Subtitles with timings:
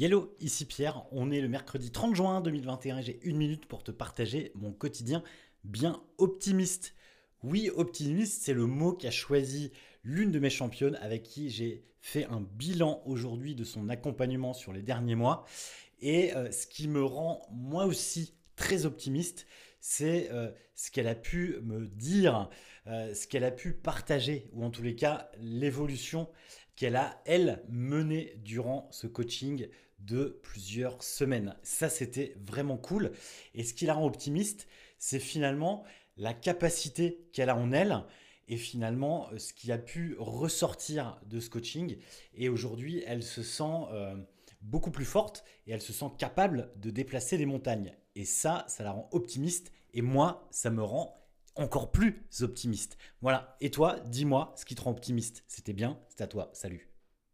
[0.00, 3.84] Hello, ici Pierre, on est le mercredi 30 juin 2021 et j'ai une minute pour
[3.84, 5.22] te partager mon quotidien
[5.64, 6.94] bien optimiste.
[7.42, 9.70] Oui, optimiste, c'est le mot qu'a choisi
[10.02, 14.72] l'une de mes championnes avec qui j'ai fait un bilan aujourd'hui de son accompagnement sur
[14.72, 15.44] les derniers mois.
[16.00, 19.46] Et euh, ce qui me rend moi aussi très optimiste,
[19.82, 22.48] c'est euh, ce qu'elle a pu me dire,
[22.86, 26.30] euh, ce qu'elle a pu partager, ou en tous les cas l'évolution
[26.76, 29.68] qu'elle a, elle, menée durant ce coaching
[29.98, 31.56] de plusieurs semaines.
[31.64, 33.10] Ça, c'était vraiment cool.
[33.54, 34.68] Et ce qui la rend optimiste,
[34.98, 35.84] c'est finalement
[36.16, 38.04] la capacité qu'elle a en elle
[38.46, 41.98] et finalement euh, ce qui a pu ressortir de ce coaching.
[42.36, 43.64] Et aujourd'hui, elle se sent
[44.72, 47.94] beaucoup plus forte et elle se sent capable de déplacer les montagnes.
[48.16, 51.14] Et ça, ça la rend optimiste et moi, ça me rend
[51.54, 52.96] encore plus optimiste.
[53.20, 53.56] Voilà.
[53.60, 55.44] Et toi, dis-moi ce qui te rend optimiste.
[55.46, 56.50] C'était bien, c'est à toi.
[56.54, 56.91] Salut.